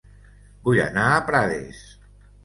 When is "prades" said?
1.27-1.83